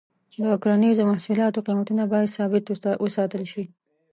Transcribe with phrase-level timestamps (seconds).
[0.43, 2.63] د کرنیزو محصولاتو قیمتونه باید ثابت
[3.03, 3.63] وساتل شي.